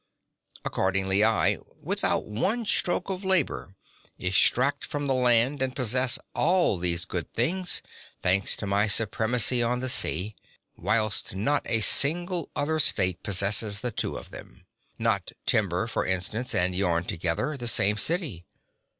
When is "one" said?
2.25-2.65